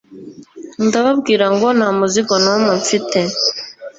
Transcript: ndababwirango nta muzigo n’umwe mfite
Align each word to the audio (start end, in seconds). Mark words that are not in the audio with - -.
ndababwirango 0.85 1.67
nta 1.77 1.87
muzigo 1.97 2.33
n’umwe 2.43 2.71
mfite 2.81 3.19